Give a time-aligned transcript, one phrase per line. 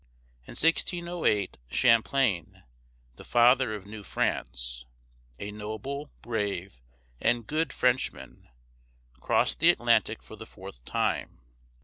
[0.47, 2.63] In 1608, Champlain (sham plān´),
[3.17, 4.87] the "Father of New France,"
[5.37, 6.81] a noble, brave,
[7.19, 8.49] and good Frenchman,
[9.19, 11.41] crossed the Atlantic for the fourth time.